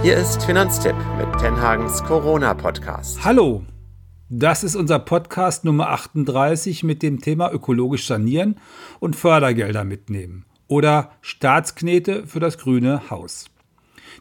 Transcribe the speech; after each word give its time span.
Hier 0.00 0.16
ist 0.16 0.44
Finanztipp 0.44 0.94
mit 1.18 1.40
Tenhagens 1.40 2.04
Corona-Podcast. 2.04 3.24
Hallo, 3.24 3.64
das 4.28 4.62
ist 4.62 4.76
unser 4.76 5.00
Podcast 5.00 5.64
Nummer 5.64 5.88
38 5.88 6.84
mit 6.84 7.02
dem 7.02 7.20
Thema 7.20 7.52
ökologisch 7.52 8.06
sanieren 8.06 8.60
und 9.00 9.16
Fördergelder 9.16 9.82
mitnehmen 9.82 10.46
oder 10.68 11.10
Staatsknete 11.20 12.28
für 12.28 12.38
das 12.38 12.58
grüne 12.58 13.10
Haus. 13.10 13.46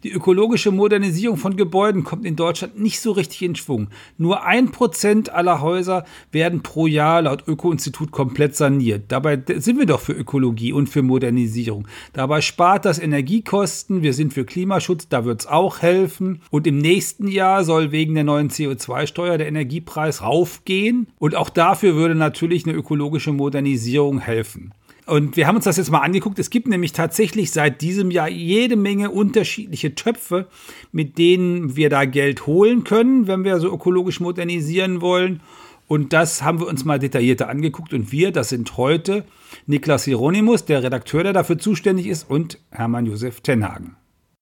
Die 0.04 0.12
ökologische 0.12 0.72
Modernisierung 0.72 1.38
von 1.38 1.56
Gebäuden 1.56 2.04
kommt 2.04 2.26
in 2.26 2.36
Deutschland 2.36 2.80
nicht 2.80 3.00
so 3.00 3.12
richtig 3.12 3.42
in 3.42 3.56
Schwung. 3.56 3.90
Nur 4.18 4.44
ein 4.44 4.72
Prozent 4.72 5.34
aller 5.34 5.62
Häuser 5.62 6.06
werden 6.32 6.64
pro 6.64 6.88
Jahr 6.88 7.22
laut 7.22 7.48
Öko-Institut 7.48 8.12
komplett 8.12 8.56
saniert. 8.56 9.06
Dabei 9.10 9.42
sind 9.58 9.80
wir 9.80 9.86
doch 9.86 10.00
für 10.02 10.14
Ökologie 10.14 10.74
und 10.74 10.88
für 10.88 11.02
Modernisierung. 11.02 11.88
Dabei 12.14 12.42
spart 12.42 12.86
das 12.86 13.00
Energiekosten. 13.00 14.04
Wir 14.04 14.14
sind 14.14 14.34
für 14.34 14.46
Klimaschutz, 14.46 15.08
da 15.08 15.26
wird 15.26 15.42
es 15.42 15.48
auch 15.48 15.82
helfen. 15.82 16.42
Und 16.52 16.68
im 16.68 16.78
nächsten 16.78 17.28
Jahr 17.28 17.64
soll 17.64 17.92
wegen 17.92 18.16
der 18.16 18.24
neuen 18.24 18.50
CO2-Steuer 18.50 19.38
der 19.38 19.48
Energiepreis 19.48 20.22
raufgehen. 20.22 21.08
Und 21.20 21.36
auch 21.36 21.50
dafür 21.50 21.96
würde 21.96 22.16
natürlich 22.16 22.66
eine 22.66 22.76
ökologische 22.76 23.34
Modernisierung 23.34 24.20
helfen. 24.20 24.74
Und 25.08 25.38
wir 25.38 25.48
haben 25.48 25.56
uns 25.56 25.64
das 25.64 25.78
jetzt 25.78 25.90
mal 25.90 26.02
angeguckt. 26.02 26.38
Es 26.38 26.50
gibt 26.50 26.68
nämlich 26.68 26.92
tatsächlich 26.92 27.52
seit 27.52 27.82
diesem 27.82 28.12
Jahr 28.12 28.28
jede 28.28 28.76
Menge 28.76 29.10
unterschiedliche 29.10 29.96
Töpfe, 29.96 30.48
mit 30.92 31.18
denen 31.18 31.78
wir 31.78 31.90
da 31.90 32.04
Geld 32.04 32.46
holen 32.46 32.84
können, 32.84 33.26
wenn 33.26 33.46
wir 33.46 33.60
so 33.62 33.74
ökologisch 33.74 34.20
modernisieren 34.20 35.00
wollen. 35.00 35.40
Und 35.88 36.12
das 36.12 36.44
haben 36.44 36.60
wir 36.60 36.68
uns 36.68 36.84
mal 36.84 37.00
detaillierter 37.00 37.48
angeguckt. 37.48 37.94
Und 37.94 38.12
wir, 38.12 38.34
das 38.34 38.50
sind 38.50 38.76
heute 38.76 39.24
Niklas 39.66 40.04
Hieronymus, 40.04 40.66
der 40.66 40.84
Redakteur, 40.84 41.24
der 41.24 41.32
dafür 41.32 41.58
zuständig 41.58 42.08
ist, 42.08 42.30
und 42.30 42.60
Hermann 42.72 43.06
Josef 43.06 43.40
Tenhagen. 43.40 43.96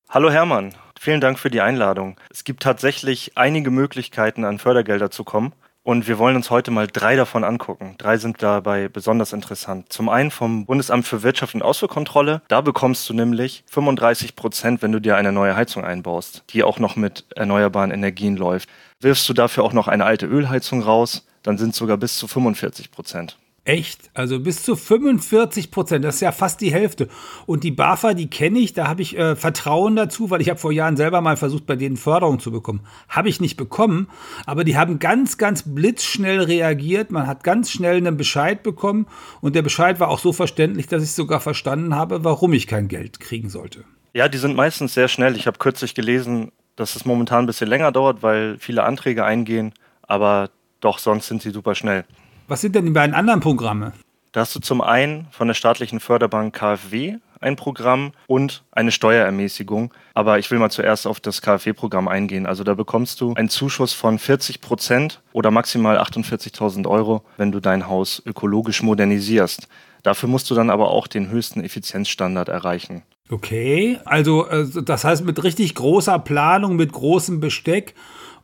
Hallo 0.09 0.31
Hermann, 0.31 0.73
vielen 0.99 1.21
Dank 1.21 1.37
für 1.37 1.51
die 1.51 1.61
Einladung. 1.61 2.15
Es 2.31 2.43
gibt 2.43 2.63
tatsächlich 2.63 3.33
einige 3.35 3.69
Möglichkeiten, 3.69 4.43
an 4.43 4.57
Fördergelder 4.57 5.11
zu 5.11 5.23
kommen. 5.23 5.53
Und 5.85 6.07
wir 6.07 6.17
wollen 6.17 6.35
uns 6.35 6.49
heute 6.49 6.71
mal 6.71 6.87
drei 6.87 7.15
davon 7.15 7.43
angucken. 7.43 7.93
Drei 7.99 8.17
sind 8.17 8.41
dabei 8.41 8.87
besonders 8.87 9.33
interessant. 9.33 9.93
Zum 9.93 10.09
einen 10.09 10.31
vom 10.31 10.65
Bundesamt 10.65 11.05
für 11.05 11.21
Wirtschaft 11.21 11.53
und 11.53 11.61
Ausfuhrkontrolle. 11.61 12.41
Da 12.47 12.61
bekommst 12.61 13.07
du 13.07 13.13
nämlich 13.13 13.63
35 13.67 14.35
Prozent, 14.35 14.81
wenn 14.81 14.91
du 14.91 14.99
dir 14.99 15.15
eine 15.15 15.31
neue 15.31 15.55
Heizung 15.55 15.85
einbaust, 15.85 16.43
die 16.49 16.63
auch 16.63 16.79
noch 16.79 16.95
mit 16.95 17.25
erneuerbaren 17.35 17.91
Energien 17.91 18.35
läuft. 18.35 18.67
Wirfst 18.99 19.29
du 19.29 19.33
dafür 19.33 19.63
auch 19.63 19.73
noch 19.73 19.87
eine 19.87 20.05
alte 20.05 20.25
Ölheizung 20.25 20.81
raus, 20.81 21.27
dann 21.43 21.59
sind 21.59 21.69
es 21.69 21.77
sogar 21.77 21.97
bis 21.97 22.17
zu 22.17 22.27
45 22.27 22.89
Prozent. 22.89 23.37
Echt? 23.65 24.11
Also 24.13 24.39
bis 24.39 24.61
zu 24.61 24.75
45 24.75 25.71
Prozent, 25.71 26.05
das 26.05 26.15
ist 26.15 26.21
ja 26.21 26.31
fast 26.31 26.61
die 26.61 26.71
Hälfte. 26.71 27.09
Und 27.47 27.63
die 27.63 27.71
BAFA, 27.71 28.13
die 28.13 28.29
kenne 28.29 28.59
ich, 28.59 28.73
da 28.73 28.87
habe 28.87 29.01
ich 29.01 29.17
äh, 29.17 29.35
Vertrauen 29.35 29.95
dazu, 29.95 30.29
weil 30.29 30.39
ich 30.39 30.49
habe 30.49 30.59
vor 30.59 30.71
Jahren 30.71 30.95
selber 30.95 31.19
mal 31.21 31.35
versucht, 31.35 31.65
bei 31.65 31.75
denen 31.75 31.97
Förderung 31.97 32.39
zu 32.39 32.51
bekommen. 32.51 32.81
Habe 33.09 33.27
ich 33.27 33.41
nicht 33.41 33.57
bekommen, 33.57 34.07
aber 34.45 34.65
die 34.65 34.77
haben 34.77 34.99
ganz, 34.99 35.39
ganz 35.39 35.63
blitzschnell 35.65 36.41
reagiert. 36.41 37.09
Man 37.09 37.25
hat 37.25 37.43
ganz 37.43 37.71
schnell 37.71 37.97
einen 37.97 38.17
Bescheid 38.17 38.61
bekommen 38.61 39.07
und 39.41 39.55
der 39.55 39.63
Bescheid 39.63 39.99
war 39.99 40.09
auch 40.09 40.19
so 40.19 40.31
verständlich, 40.31 40.85
dass 40.85 41.01
ich 41.01 41.13
sogar 41.13 41.39
verstanden 41.39 41.95
habe, 41.95 42.23
warum 42.23 42.53
ich 42.53 42.67
kein 42.67 42.87
Geld 42.87 43.19
kriegen 43.19 43.49
sollte. 43.49 43.83
Ja, 44.13 44.29
die 44.29 44.37
sind 44.37 44.55
meistens 44.55 44.93
sehr 44.93 45.07
schnell. 45.07 45.35
Ich 45.35 45.47
habe 45.47 45.57
kürzlich 45.57 45.95
gelesen, 45.95 46.51
dass 46.75 46.95
es 46.95 47.03
momentan 47.03 47.45
ein 47.45 47.47
bisschen 47.47 47.67
länger 47.67 47.91
dauert, 47.91 48.21
weil 48.21 48.57
viele 48.59 48.83
Anträge 48.83 49.25
eingehen, 49.25 49.73
aber 50.03 50.51
doch 50.81 50.99
sonst 50.99 51.25
sind 51.25 51.41
sie 51.41 51.49
super 51.49 51.73
schnell. 51.73 52.05
Was 52.47 52.61
sind 52.61 52.75
denn 52.75 52.85
die 52.85 52.91
beiden 52.91 53.15
anderen 53.15 53.39
Programme? 53.39 53.93
Da 54.31 54.41
hast 54.41 54.53
du 54.53 54.59
zum 54.59 54.81
einen 54.81 55.27
von 55.31 55.47
der 55.47 55.55
staatlichen 55.55 55.99
Förderbank 55.99 56.53
KfW 56.53 57.17
ein 57.41 57.55
Programm 57.55 58.11
und 58.27 58.63
eine 58.71 58.91
Steuerermäßigung. 58.91 59.93
Aber 60.13 60.39
ich 60.39 60.51
will 60.51 60.59
mal 60.59 60.69
zuerst 60.69 61.07
auf 61.07 61.19
das 61.19 61.41
KfW-Programm 61.41 62.07
eingehen. 62.07 62.45
Also 62.45 62.63
da 62.63 62.73
bekommst 62.73 63.21
du 63.21 63.33
einen 63.33 63.49
Zuschuss 63.49 63.93
von 63.93 64.19
40 64.19 64.61
Prozent 64.61 65.21
oder 65.31 65.51
maximal 65.51 65.99
48.000 65.99 66.87
Euro, 66.87 67.23
wenn 67.37 67.51
du 67.51 67.59
dein 67.59 67.87
Haus 67.87 68.21
ökologisch 68.25 68.81
modernisierst. 68.83 69.67
Dafür 70.03 70.29
musst 70.29 70.49
du 70.49 70.55
dann 70.55 70.69
aber 70.69 70.89
auch 70.89 71.07
den 71.07 71.29
höchsten 71.29 71.63
Effizienzstandard 71.63 72.49
erreichen. 72.49 73.03
Okay, 73.29 73.99
also 74.05 74.47
äh, 74.47 74.67
das 74.83 75.03
heißt 75.03 75.25
mit 75.25 75.43
richtig 75.43 75.73
großer 75.73 76.19
Planung, 76.19 76.75
mit 76.75 76.91
großem 76.91 77.39
Besteck 77.39 77.95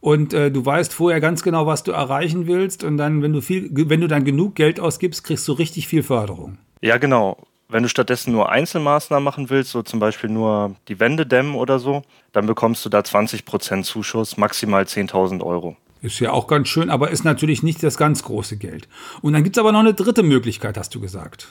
und 0.02 0.34
äh, 0.34 0.52
du 0.52 0.66
weißt 0.66 0.94
vorher 0.94 1.22
ganz 1.22 1.44
genau, 1.44 1.68
was 1.68 1.84
du 1.84 1.92
erreichen 1.92 2.48
willst 2.48 2.84
und 2.84 2.98
dann, 2.98 3.22
wenn 3.22 3.32
du 3.32 3.42
viel, 3.42 3.70
wenn 3.72 4.02
du 4.02 4.08
dann 4.08 4.26
genug 4.26 4.56
Geld 4.56 4.80
ausgibst, 4.80 5.24
kriegst 5.24 5.48
du 5.48 5.54
richtig 5.54 5.88
viel 5.88 6.04
Förderung. 6.04 6.58
Ja, 6.82 6.98
genau. 6.98 7.38
Wenn 7.70 7.84
du 7.84 7.90
stattdessen 7.90 8.34
nur 8.34 8.50
Einzelmaßnahmen 8.50 9.24
machen 9.24 9.50
willst, 9.50 9.72
so 9.72 9.82
zum 9.82 10.02
Beispiel 10.02 10.30
nur 10.30 10.76
die 10.90 11.00
Wände 11.00 11.26
dämmen 11.26 11.56
oder 11.56 11.80
so, 11.80 12.02
dann 12.34 12.46
bekommst 12.46 12.84
du 12.84 12.90
da 12.90 13.00
20% 13.00 13.84
Zuschuss, 13.84 14.36
maximal 14.36 14.84
10.000 14.84 15.42
Euro. 15.42 15.78
Ist 16.02 16.20
ja 16.20 16.32
auch 16.32 16.48
ganz 16.48 16.68
schön, 16.68 16.90
aber 16.90 17.12
ist 17.12 17.24
natürlich 17.24 17.64
nicht 17.64 17.82
das 17.84 17.96
ganz 17.96 18.24
große 18.24 18.58
Geld. 18.58 18.90
Und 19.22 19.34
dann 19.34 19.44
gibt 19.44 19.56
es 19.56 19.60
aber 19.62 19.72
noch 19.72 19.80
eine 19.80 19.94
dritte 19.94 20.24
Möglichkeit, 20.24 20.78
hast 20.78 20.94
du 20.96 21.00
gesagt. 21.00 21.48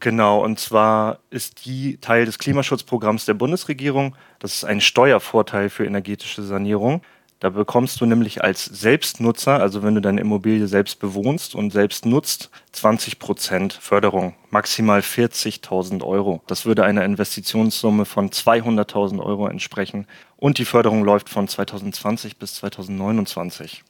Genau, 0.00 0.42
und 0.42 0.58
zwar 0.58 1.20
ist 1.30 1.64
die 1.64 1.98
Teil 1.98 2.26
des 2.26 2.40
Klimaschutzprogramms 2.40 3.24
der 3.24 3.34
Bundesregierung. 3.34 4.16
Das 4.40 4.54
ist 4.54 4.64
ein 4.64 4.80
Steuervorteil 4.80 5.70
für 5.70 5.86
energetische 5.86 6.42
Sanierung. 6.42 7.02
Da 7.42 7.50
bekommst 7.50 8.00
du 8.00 8.06
nämlich 8.06 8.44
als 8.44 8.66
Selbstnutzer, 8.66 9.60
also 9.60 9.82
wenn 9.82 9.96
du 9.96 10.00
deine 10.00 10.20
Immobilie 10.20 10.68
selbst 10.68 11.00
bewohnst 11.00 11.56
und 11.56 11.72
selbst 11.72 12.06
nutzt, 12.06 12.50
20 12.70 13.18
Prozent 13.18 13.72
Förderung, 13.72 14.34
maximal 14.50 15.00
40.000 15.00 16.04
Euro. 16.04 16.40
Das 16.46 16.66
würde 16.66 16.84
einer 16.84 17.04
Investitionssumme 17.04 18.04
von 18.04 18.30
200.000 18.30 19.18
Euro 19.18 19.48
entsprechen. 19.48 20.06
Und 20.36 20.58
die 20.58 20.64
Förderung 20.64 21.02
läuft 21.02 21.28
von 21.28 21.48
2020 21.48 22.36
bis 22.36 22.54
2029. 22.54 23.82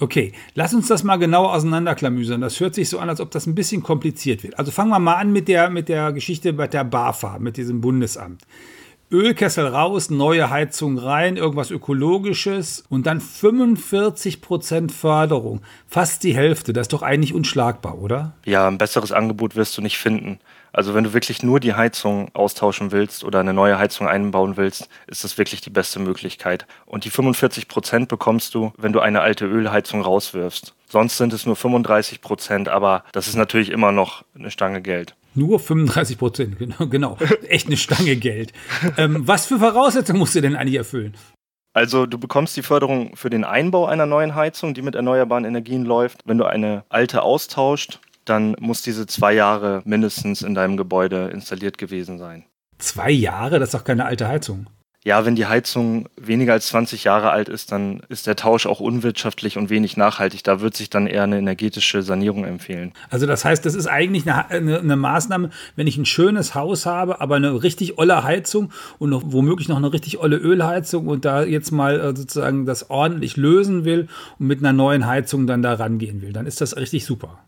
Okay, 0.00 0.32
lass 0.56 0.74
uns 0.74 0.88
das 0.88 1.04
mal 1.04 1.16
genau 1.16 1.46
auseinanderklamüsern. 1.46 2.40
Das 2.40 2.58
hört 2.58 2.74
sich 2.74 2.88
so 2.88 2.98
an, 2.98 3.08
als 3.08 3.20
ob 3.20 3.30
das 3.30 3.46
ein 3.46 3.54
bisschen 3.54 3.84
kompliziert 3.84 4.42
wird. 4.42 4.58
Also 4.58 4.72
fangen 4.72 4.90
wir 4.90 4.98
mal 4.98 5.14
an 5.14 5.30
mit 5.30 5.46
der, 5.46 5.70
mit 5.70 5.88
der 5.88 6.12
Geschichte 6.12 6.52
bei 6.52 6.66
der 6.66 6.82
BAFA, 6.82 7.38
mit 7.38 7.56
diesem 7.56 7.80
Bundesamt. 7.80 8.42
Ölkessel 9.12 9.68
raus, 9.68 10.10
neue 10.10 10.50
Heizung 10.50 10.98
rein, 10.98 11.36
irgendwas 11.36 11.70
Ökologisches 11.70 12.84
und 12.88 13.06
dann 13.06 13.20
45% 13.20 14.90
Förderung. 14.90 15.60
Fast 15.86 16.24
die 16.24 16.34
Hälfte. 16.34 16.72
Das 16.72 16.86
ist 16.86 16.92
doch 16.92 17.02
eigentlich 17.02 17.32
unschlagbar, 17.32 17.98
oder? 17.98 18.32
Ja, 18.44 18.66
ein 18.66 18.78
besseres 18.78 19.12
Angebot 19.12 19.54
wirst 19.54 19.78
du 19.78 19.82
nicht 19.82 19.98
finden. 19.98 20.40
Also 20.72 20.94
wenn 20.94 21.04
du 21.04 21.14
wirklich 21.14 21.42
nur 21.42 21.60
die 21.60 21.74
Heizung 21.74 22.34
austauschen 22.34 22.92
willst 22.92 23.24
oder 23.24 23.40
eine 23.40 23.54
neue 23.54 23.78
Heizung 23.78 24.08
einbauen 24.08 24.56
willst, 24.56 24.88
ist 25.06 25.24
das 25.24 25.38
wirklich 25.38 25.60
die 25.60 25.70
beste 25.70 26.00
Möglichkeit. 26.00 26.66
Und 26.84 27.04
die 27.04 27.10
45 27.10 27.68
Prozent 27.68 28.08
bekommst 28.08 28.54
du, 28.54 28.72
wenn 28.76 28.92
du 28.92 29.00
eine 29.00 29.22
alte 29.22 29.46
Ölheizung 29.46 30.02
rauswirfst. 30.02 30.74
Sonst 30.88 31.16
sind 31.16 31.32
es 31.32 31.46
nur 31.46 31.56
35 31.56 32.20
Prozent, 32.20 32.68
aber 32.68 33.04
das 33.12 33.28
ist 33.28 33.36
natürlich 33.36 33.70
immer 33.70 33.92
noch 33.92 34.24
eine 34.34 34.50
Stange 34.50 34.80
Geld. 34.80 35.14
Nur 35.34 35.60
35 35.60 36.18
Prozent, 36.18 36.58
genau, 36.58 36.86
genau. 36.86 37.18
Echt 37.48 37.66
eine 37.66 37.76
Stange 37.76 38.16
Geld. 38.16 38.52
Ähm, 38.96 39.26
was 39.26 39.46
für 39.46 39.58
Voraussetzungen 39.58 40.18
musst 40.18 40.34
du 40.34 40.40
denn 40.40 40.56
eigentlich 40.56 40.76
erfüllen? 40.76 41.14
Also 41.74 42.06
du 42.06 42.18
bekommst 42.18 42.56
die 42.56 42.62
Förderung 42.62 43.16
für 43.16 43.28
den 43.28 43.44
Einbau 43.44 43.84
einer 43.84 44.06
neuen 44.06 44.34
Heizung, 44.34 44.72
die 44.72 44.80
mit 44.80 44.94
erneuerbaren 44.94 45.44
Energien 45.44 45.84
läuft. 45.84 46.20
Wenn 46.24 46.38
du 46.38 46.46
eine 46.46 46.84
alte 46.88 47.20
austauscht, 47.20 48.00
dann 48.24 48.56
muss 48.60 48.80
diese 48.80 49.06
zwei 49.06 49.34
Jahre 49.34 49.82
mindestens 49.84 50.40
in 50.40 50.54
deinem 50.54 50.78
Gebäude 50.78 51.28
installiert 51.28 51.76
gewesen 51.76 52.18
sein. 52.18 52.44
Zwei 52.78 53.10
Jahre? 53.10 53.58
Das 53.58 53.68
ist 53.68 53.74
doch 53.74 53.84
keine 53.84 54.06
alte 54.06 54.26
Heizung. 54.26 54.68
Ja, 55.06 55.24
wenn 55.24 55.36
die 55.36 55.46
Heizung 55.46 56.08
weniger 56.16 56.52
als 56.52 56.66
20 56.66 57.04
Jahre 57.04 57.30
alt 57.30 57.48
ist, 57.48 57.70
dann 57.70 58.00
ist 58.08 58.26
der 58.26 58.34
Tausch 58.34 58.66
auch 58.66 58.80
unwirtschaftlich 58.80 59.56
und 59.56 59.70
wenig 59.70 59.96
nachhaltig. 59.96 60.42
Da 60.42 60.60
wird 60.60 60.76
sich 60.76 60.90
dann 60.90 61.06
eher 61.06 61.22
eine 61.22 61.38
energetische 61.38 62.02
Sanierung 62.02 62.44
empfehlen. 62.44 62.92
Also 63.08 63.24
das 63.24 63.44
heißt, 63.44 63.64
das 63.64 63.76
ist 63.76 63.86
eigentlich 63.86 64.28
eine, 64.28 64.50
eine, 64.50 64.80
eine 64.80 64.96
Maßnahme, 64.96 65.50
wenn 65.76 65.86
ich 65.86 65.96
ein 65.96 66.06
schönes 66.06 66.56
Haus 66.56 66.86
habe, 66.86 67.20
aber 67.20 67.36
eine 67.36 67.62
richtig 67.62 67.98
olle 67.98 68.24
Heizung 68.24 68.72
und 68.98 69.10
noch, 69.10 69.22
womöglich 69.26 69.68
noch 69.68 69.76
eine 69.76 69.92
richtig 69.92 70.18
olle 70.18 70.38
Ölheizung 70.38 71.06
und 71.06 71.24
da 71.24 71.44
jetzt 71.44 71.70
mal 71.70 72.00
äh, 72.00 72.16
sozusagen 72.16 72.66
das 72.66 72.90
ordentlich 72.90 73.36
lösen 73.36 73.84
will 73.84 74.08
und 74.40 74.48
mit 74.48 74.58
einer 74.58 74.72
neuen 74.72 75.06
Heizung 75.06 75.46
dann 75.46 75.62
da 75.62 75.74
rangehen 75.74 76.20
will, 76.20 76.32
dann 76.32 76.46
ist 76.46 76.60
das 76.60 76.76
richtig 76.76 77.06
super. 77.06 77.38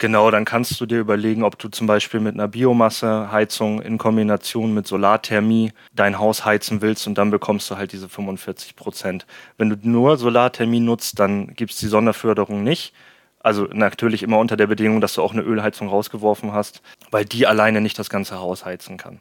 Genau, 0.00 0.30
dann 0.30 0.44
kannst 0.44 0.80
du 0.80 0.86
dir 0.86 1.00
überlegen, 1.00 1.42
ob 1.42 1.58
du 1.58 1.68
zum 1.68 1.88
Beispiel 1.88 2.20
mit 2.20 2.34
einer 2.34 2.46
Biomasseheizung 2.46 3.82
in 3.82 3.98
Kombination 3.98 4.72
mit 4.72 4.86
Solarthermie 4.86 5.72
dein 5.92 6.20
Haus 6.20 6.44
heizen 6.44 6.80
willst 6.82 7.08
und 7.08 7.18
dann 7.18 7.32
bekommst 7.32 7.68
du 7.68 7.76
halt 7.76 7.90
diese 7.90 8.08
45 8.08 8.76
Prozent. 8.76 9.26
Wenn 9.56 9.70
du 9.70 9.76
nur 9.82 10.16
Solarthermie 10.16 10.78
nutzt, 10.78 11.18
dann 11.18 11.48
gibt 11.54 11.72
es 11.72 11.78
die 11.78 11.88
Sonderförderung 11.88 12.62
nicht. 12.62 12.92
Also 13.40 13.64
natürlich 13.72 14.22
immer 14.22 14.38
unter 14.38 14.56
der 14.56 14.68
Bedingung, 14.68 15.00
dass 15.00 15.14
du 15.14 15.22
auch 15.22 15.32
eine 15.32 15.42
Ölheizung 15.42 15.88
rausgeworfen 15.88 16.52
hast, 16.52 16.80
weil 17.10 17.24
die 17.24 17.48
alleine 17.48 17.80
nicht 17.80 17.98
das 17.98 18.08
ganze 18.08 18.38
Haus 18.38 18.64
heizen 18.64 18.98
kann. 18.98 19.20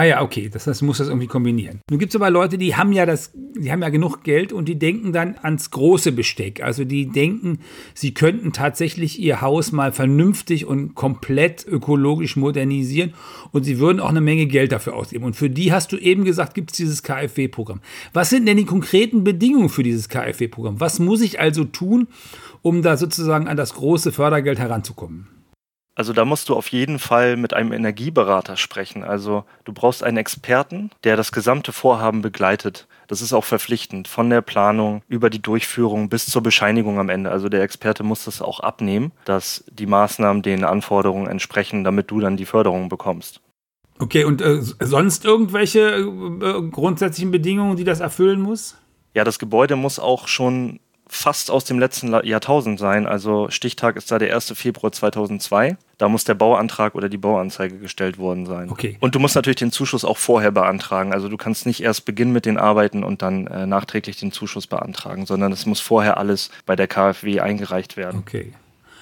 Ah 0.00 0.04
ja, 0.04 0.22
okay, 0.22 0.48
das 0.48 0.66
heißt, 0.66 0.80
du 0.80 0.86
musst 0.86 1.00
das 1.00 1.08
irgendwie 1.08 1.26
kombinieren. 1.26 1.82
Nun 1.90 1.98
gibt 1.98 2.14
es 2.14 2.16
aber 2.18 2.30
Leute, 2.30 2.56
die 2.56 2.74
haben 2.74 2.94
ja 2.94 3.04
das, 3.04 3.32
die 3.34 3.70
haben 3.70 3.82
ja 3.82 3.90
genug 3.90 4.24
Geld 4.24 4.50
und 4.50 4.64
die 4.64 4.78
denken 4.78 5.12
dann 5.12 5.36
ans 5.42 5.70
große 5.70 6.12
Besteck. 6.12 6.62
Also 6.62 6.86
die 6.86 7.04
denken, 7.10 7.58
sie 7.92 8.14
könnten 8.14 8.54
tatsächlich 8.54 9.20
ihr 9.20 9.42
Haus 9.42 9.72
mal 9.72 9.92
vernünftig 9.92 10.64
und 10.64 10.94
komplett 10.94 11.66
ökologisch 11.66 12.36
modernisieren 12.36 13.12
und 13.52 13.64
sie 13.64 13.78
würden 13.78 14.00
auch 14.00 14.08
eine 14.08 14.22
Menge 14.22 14.46
Geld 14.46 14.72
dafür 14.72 14.94
ausgeben. 14.94 15.24
Und 15.24 15.36
für 15.36 15.50
die 15.50 15.70
hast 15.70 15.92
du 15.92 15.98
eben 15.98 16.24
gesagt, 16.24 16.54
gibt 16.54 16.70
es 16.70 16.78
dieses 16.78 17.02
KfW-Programm. 17.02 17.82
Was 18.14 18.30
sind 18.30 18.46
denn 18.46 18.56
die 18.56 18.64
konkreten 18.64 19.22
Bedingungen 19.22 19.68
für 19.68 19.82
dieses 19.82 20.08
KfW-Programm? 20.08 20.80
Was 20.80 20.98
muss 20.98 21.20
ich 21.20 21.40
also 21.40 21.64
tun, 21.64 22.08
um 22.62 22.80
da 22.80 22.96
sozusagen 22.96 23.48
an 23.48 23.58
das 23.58 23.74
große 23.74 24.12
Fördergeld 24.12 24.60
heranzukommen? 24.60 25.26
Also 25.94 26.12
da 26.12 26.24
musst 26.24 26.48
du 26.48 26.56
auf 26.56 26.68
jeden 26.68 26.98
Fall 26.98 27.36
mit 27.36 27.52
einem 27.52 27.72
Energieberater 27.72 28.56
sprechen. 28.56 29.04
Also 29.04 29.44
du 29.64 29.72
brauchst 29.72 30.02
einen 30.02 30.16
Experten, 30.16 30.90
der 31.04 31.16
das 31.16 31.32
gesamte 31.32 31.72
Vorhaben 31.72 32.22
begleitet. 32.22 32.86
Das 33.08 33.20
ist 33.22 33.32
auch 33.32 33.44
verpflichtend, 33.44 34.08
von 34.08 34.30
der 34.30 34.40
Planung 34.40 35.02
über 35.08 35.30
die 35.30 35.42
Durchführung 35.42 36.08
bis 36.08 36.26
zur 36.26 36.42
Bescheinigung 36.42 36.98
am 36.98 37.08
Ende. 37.08 37.30
Also 37.30 37.48
der 37.48 37.62
Experte 37.62 38.02
muss 38.02 38.24
das 38.24 38.40
auch 38.40 38.60
abnehmen, 38.60 39.12
dass 39.24 39.64
die 39.70 39.86
Maßnahmen 39.86 40.42
den 40.42 40.64
Anforderungen 40.64 41.26
entsprechen, 41.26 41.84
damit 41.84 42.10
du 42.10 42.20
dann 42.20 42.36
die 42.36 42.46
Förderung 42.46 42.88
bekommst. 42.88 43.40
Okay, 43.98 44.24
und 44.24 44.40
äh, 44.40 44.62
sonst 44.62 45.26
irgendwelche 45.26 45.80
äh, 45.80 46.62
grundsätzlichen 46.70 47.30
Bedingungen, 47.30 47.76
die 47.76 47.84
das 47.84 48.00
erfüllen 48.00 48.40
muss? 48.40 48.78
Ja, 49.12 49.24
das 49.24 49.38
Gebäude 49.38 49.76
muss 49.76 49.98
auch 49.98 50.28
schon 50.28 50.80
fast 51.10 51.50
aus 51.50 51.64
dem 51.64 51.78
letzten 51.78 52.12
Jahrtausend 52.24 52.78
sein. 52.78 53.06
Also 53.06 53.50
Stichtag 53.50 53.96
ist 53.96 54.10
da 54.10 54.18
der 54.18 54.34
1. 54.34 54.52
Februar 54.56 54.92
2002. 54.92 55.76
Da 55.98 56.08
muss 56.08 56.24
der 56.24 56.34
Bauantrag 56.34 56.94
oder 56.94 57.08
die 57.08 57.18
Bauanzeige 57.18 57.78
gestellt 57.78 58.16
worden 58.16 58.46
sein. 58.46 58.70
Okay. 58.70 58.96
Und 59.00 59.14
du 59.14 59.18
musst 59.18 59.34
natürlich 59.34 59.58
den 59.58 59.72
Zuschuss 59.72 60.04
auch 60.04 60.16
vorher 60.16 60.52
beantragen. 60.52 61.12
Also 61.12 61.28
du 61.28 61.36
kannst 61.36 61.66
nicht 61.66 61.82
erst 61.82 62.04
beginnen 62.04 62.32
mit 62.32 62.46
den 62.46 62.56
Arbeiten 62.56 63.04
und 63.04 63.22
dann 63.22 63.48
äh, 63.48 63.66
nachträglich 63.66 64.18
den 64.18 64.32
Zuschuss 64.32 64.66
beantragen, 64.66 65.26
sondern 65.26 65.52
es 65.52 65.66
muss 65.66 65.80
vorher 65.80 66.16
alles 66.16 66.50
bei 66.64 66.76
der 66.76 66.86
KfW 66.86 67.40
eingereicht 67.40 67.96
werden. 67.96 68.20
Okay. 68.20 68.52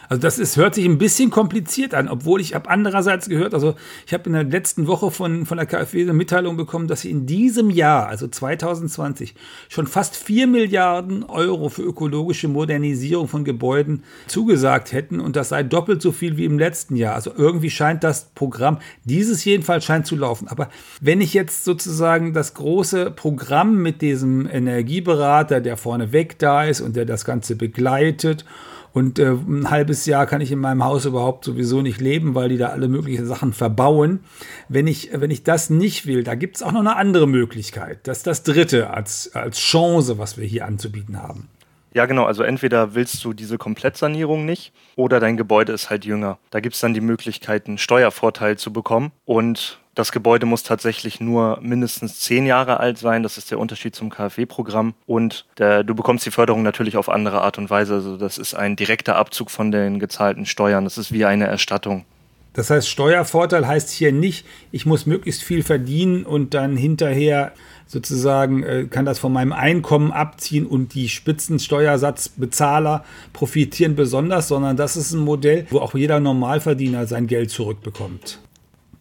Also 0.09 0.23
das 0.23 0.39
ist, 0.39 0.57
hört 0.57 0.75
sich 0.75 0.87
ein 0.87 0.99
bisschen 0.99 1.31
kompliziert 1.31 1.95
an, 1.95 2.09
obwohl 2.09 2.41
ich 2.41 2.55
habe 2.55 2.71
andererseits 2.71 3.29
gehört, 3.29 3.53
also 3.53 3.75
ich 4.07 4.15
habe 4.15 4.25
in 4.27 4.33
der 4.33 4.45
letzten 4.45 4.87
Woche 4.87 5.11
von, 5.11 5.45
von 5.45 5.59
der 5.59 5.67
KfW 5.67 6.03
eine 6.03 6.15
Mitteilung 6.15 6.57
bekommen, 6.57 6.89
dass 6.89 7.03
sie 7.03 7.11
in 7.11 7.27
diesem 7.27 7.69
Jahr, 7.69 8.09
also 8.09 8.27
2020, 8.27 9.35
schon 9.69 9.87
fast 9.87 10.17
4 10.17 10.47
Milliarden 10.47 11.25
Euro 11.25 11.69
für 11.69 11.83
ökologische 11.83 12.49
Modernisierung 12.49 13.29
von 13.29 13.45
Gebäuden 13.45 14.03
zugesagt 14.27 14.93
hätten 14.93 15.21
und 15.21 15.37
das 15.37 15.51
sei 15.51 15.63
doppelt 15.63 16.01
so 16.01 16.13
viel 16.13 16.39
wie 16.39 16.47
im 16.47 16.59
letzten 16.59 16.97
Jahr. 16.97 17.15
Also 17.15 17.33
irgendwie 17.37 17.71
scheint 17.71 18.03
das 18.03 18.31
Programm, 18.35 18.79
dieses 19.05 19.45
jedenfalls 19.45 19.85
scheint 19.85 20.07
zu 20.07 20.17
laufen. 20.17 20.49
Aber 20.49 20.71
wenn 21.01 21.21
ich 21.21 21.35
jetzt 21.35 21.65
sozusagen 21.65 22.33
das 22.33 22.55
große 22.55 23.11
Programm 23.11 23.77
mit 23.77 24.01
diesem 24.01 24.49
Energieberater, 24.49 25.61
der 25.61 25.77
vorne 25.77 26.13
weg 26.13 26.39
da 26.39 26.65
ist 26.65 26.81
und 26.81 26.97
der 26.97 27.05
das 27.05 27.27
Ganze 27.27 27.57
begleitet 27.57 28.47
und 28.93 29.19
äh, 29.19 29.33
ein 29.33 29.71
halbes 29.71 30.07
Jahr 30.07 30.27
kann 30.27 30.41
ich 30.41 30.51
in 30.53 30.59
meinem 30.59 30.85
Haus 30.85 31.05
überhaupt 31.05 31.45
sowieso 31.45 31.83
nicht 31.83 32.01
leben, 32.01 32.35
weil 32.35 32.49
die 32.49 32.59
da 32.59 32.69
alle 32.69 32.89
möglichen 32.89 33.27
Sachen 33.27 33.53
verbauen. 33.53 34.21
Wenn 34.69 34.87
ich, 34.87 35.11
wenn 35.13 35.31
ich 35.31 35.45
das 35.45 35.71
nicht 35.71 36.07
will, 36.07 36.25
da 36.25 36.35
gibt 36.35 36.57
es 36.57 36.63
auch 36.63 36.73
noch 36.73 36.81
eine 36.81 36.97
andere 36.97 37.27
Möglichkeit. 37.27 38.07
Das 38.07 38.19
ist 38.19 38.27
das 38.27 38.43
Dritte 38.43 38.91
als, 38.91 39.35
als 39.35 39.59
Chance, 39.59 40.19
was 40.19 40.39
wir 40.39 40.47
hier 40.47 40.67
anzubieten 40.67 41.23
haben. 41.23 41.49
Ja, 41.95 42.07
genau. 42.07 42.25
Also 42.25 42.43
entweder 42.43 42.95
willst 42.95 43.25
du 43.25 43.33
diese 43.33 43.59
Komplettsanierung 43.59 44.45
nicht 44.45 44.73
oder 44.95 45.21
dein 45.21 45.37
Gebäude 45.37 45.73
ist 45.73 45.91
halt 45.91 46.05
jünger. 46.05 46.39
Da 46.51 46.61
gibt 46.61 46.75
es 46.75 46.81
dann 46.81 46.95
die 46.95 47.01
Möglichkeit, 47.01 47.67
einen 47.67 47.79
Steuervorteil 47.79 48.59
zu 48.59 48.73
bekommen. 48.73 49.11
Und 49.25 49.81
das 49.99 50.13
Gebäude 50.13 50.47
muss 50.47 50.63
tatsächlich 50.63 51.19
nur 51.21 51.59
mindestens 51.61 52.21
zehn 52.21 52.47
Jahre 52.47 52.79
alt 52.79 52.99
sein. 52.99 53.25
Das 53.25 53.37
ist 53.37 53.51
der 53.51 53.59
Unterschied 53.59 53.97
zum 53.97 54.11
KfW-Programm. 54.11 54.95
Und 55.07 55.45
der, 55.59 55.83
du 55.83 55.97
bekommst 55.97 56.25
die 56.25 56.31
Förderung 56.31 56.63
natürlich 56.63 56.97
auf 56.97 57.09
andere 57.09 57.41
Art 57.43 57.59
und 57.59 57.69
Weise. 57.69 57.95
Also 57.95 58.17
das 58.17 58.39
ist 58.39 58.55
ein 58.55 58.77
direkter 58.77 59.17
Abzug 59.17 59.51
von 59.51 59.73
den 59.73 59.99
gezahlten 59.99 60.47
Steuern. 60.47 60.85
Das 60.85 60.99
ist 60.99 61.11
wie 61.13 61.25
eine 61.25 61.49
Erstattung. 61.49 62.05
Das 62.53 62.71
heißt, 62.71 62.89
Steuervorteil 62.89 63.67
heißt 63.67 63.91
hier 63.91 64.13
nicht, 64.13 64.47
ich 64.71 64.87
muss 64.87 65.05
möglichst 65.05 65.43
viel 65.43 65.65
verdienen 65.65 66.25
und 66.25 66.55
dann 66.55 66.77
hinterher 66.77 67.53
sozusagen 67.87 68.63
äh, 68.63 68.87
kann 68.89 69.05
das 69.05 69.19
von 69.19 69.33
meinem 69.33 69.53
Einkommen 69.53 70.13
abziehen 70.13 70.67
und 70.67 70.95
die 70.95 71.09
Spitzensteuersatzbezahler 71.09 73.05
profitieren 73.33 73.97
besonders, 73.97 74.47
sondern 74.47 74.77
das 74.77 74.97
ist 74.97 75.13
ein 75.13 75.21
Modell, 75.21 75.67
wo 75.71 75.81
auch 75.81 75.95
jeder 75.95 76.21
Normalverdiener 76.21 77.07
sein 77.07 77.27
Geld 77.27 77.51
zurückbekommt. 77.51 78.39